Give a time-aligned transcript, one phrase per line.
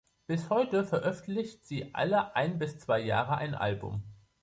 [0.25, 4.01] Bis heute veröffentlicht sie alle ein bis zwei Jahre ein Album.